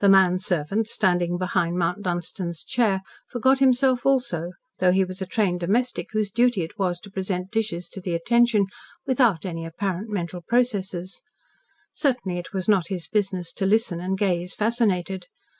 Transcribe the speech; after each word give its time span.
The 0.00 0.08
manservant, 0.08 0.88
standing 0.88 1.38
behind 1.38 1.78
Mount 1.78 2.02
Dunstan's 2.02 2.64
chair, 2.64 3.02
forgot 3.28 3.60
himself 3.60 4.04
also, 4.04 4.50
thought 4.80 4.94
he 4.94 5.04
was 5.04 5.22
a 5.22 5.26
trained 5.26 5.60
domestic 5.60 6.08
whose 6.10 6.32
duty 6.32 6.64
it 6.64 6.76
was 6.76 6.98
to 6.98 7.08
present 7.12 7.52
dishes 7.52 7.88
to 7.90 8.00
the 8.00 8.14
attention 8.16 8.66
without 9.06 9.46
any 9.46 9.64
apparent 9.64 10.08
mental 10.08 10.40
processes. 10.40 11.22
Certainly 11.92 12.38
it 12.38 12.52
was 12.52 12.66
not 12.66 12.88
his 12.88 13.06
business 13.06 13.52
to 13.52 13.64
listen, 13.64 14.00
and 14.00 14.18
gaze 14.18 14.56
fascinated. 14.56 15.28